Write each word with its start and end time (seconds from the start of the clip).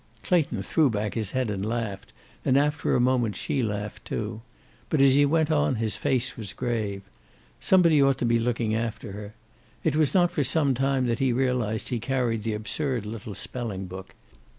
Clayton 0.23 0.63
threw 0.63 0.89
back 0.89 1.13
his 1.13 1.29
head 1.29 1.51
and 1.51 1.63
laughed, 1.63 2.11
and 2.43 2.57
after 2.57 2.95
a 2.95 2.99
moment 2.99 3.35
she 3.35 3.61
laughed, 3.61 4.03
too. 4.03 4.41
But 4.89 4.99
as 4.99 5.13
he 5.13 5.27
went 5.27 5.51
on 5.51 5.75
his 5.75 5.95
face 5.95 6.35
was 6.35 6.53
grave. 6.53 7.03
Somebody 7.59 8.01
ought 8.01 8.17
to 8.17 8.25
be 8.25 8.39
looking 8.39 8.75
after 8.75 9.11
her. 9.11 9.35
It 9.83 9.95
was 9.95 10.15
not 10.15 10.31
for 10.31 10.43
some 10.43 10.73
time 10.73 11.05
that 11.05 11.19
he 11.19 11.31
realized 11.31 11.89
he 11.89 11.99
carried 11.99 12.41
the 12.41 12.55
absurd 12.55 13.05
little 13.05 13.35
spelling 13.35 13.85
book. 13.85 14.15